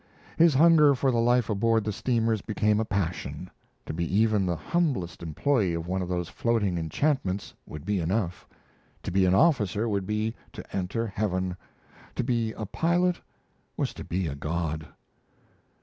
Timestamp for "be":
3.93-4.03, 7.85-7.99, 9.11-9.25, 10.07-10.33, 12.23-12.51, 14.03-14.25